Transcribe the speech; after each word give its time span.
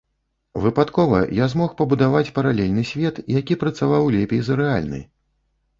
Выпадкова 0.61 1.19
я 1.43 1.49
змог 1.53 1.75
пабудаваць 1.81 2.33
паралельны 2.39 2.83
свет, 2.93 3.21
які 3.39 3.61
працаваў 3.67 4.13
лепей 4.19 4.41
за 4.51 4.63
рэальны. 4.65 4.99